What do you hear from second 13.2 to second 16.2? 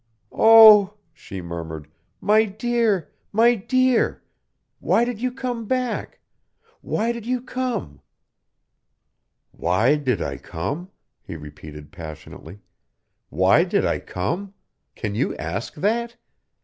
"Why did I come? Can you ask that?